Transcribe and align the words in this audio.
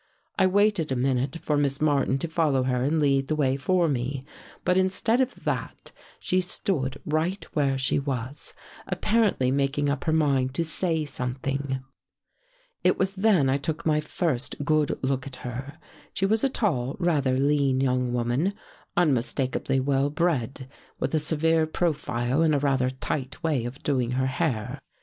"I 0.39 0.47
waited 0.47 0.91
a 0.91 0.95
minute 0.95 1.35
for 1.43 1.55
Miss 1.57 1.79
Martin 1.79 2.17
to 2.17 2.27
follow 2.27 2.63
her 2.63 2.81
and 2.81 2.99
lead 2.99 3.27
the 3.27 3.35
way 3.35 3.55
for 3.55 3.87
me. 3.87 4.25
But 4.65 4.75
instead 4.75 5.21
of 5.21 5.43
that, 5.43 5.91
she 6.19 6.41
stood 6.41 6.99
right 7.05 7.45
where 7.53 7.77
she 7.77 7.99
was, 7.99 8.55
apparently 8.87 9.51
making 9.51 9.91
up 9.91 10.05
her 10.05 10.11
mind 10.11 10.55
to 10.55 10.63
say 10.63 11.05
something. 11.05 11.81
It 12.83 12.97
was 12.97 13.13
then 13.13 13.47
I 13.47 13.57
took 13.57 13.85
my 13.85 14.01
first 14.01 14.55
good 14.65 14.97
look 15.03 15.27
at 15.27 15.35
her. 15.45 15.77
She 16.15 16.25
was 16.25 16.43
a 16.43 16.49
tall, 16.49 16.95
rather 16.97 17.37
lean 17.37 17.79
young 17.79 18.11
woman, 18.11 18.55
unmistakably 18.97 19.79
well 19.79 20.09
bred, 20.09 20.67
with 20.99 21.13
a 21.13 21.19
severe 21.19 21.67
profile 21.67 22.41
and 22.41 22.55
a 22.55 22.59
rather 22.59 22.89
tight 22.89 23.43
way 23.43 23.65
of 23.65 23.83
doing 23.83 24.13
her 24.13 24.25
hair. 24.25 24.79